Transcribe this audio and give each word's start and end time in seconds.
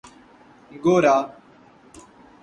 گورا 0.83 1.17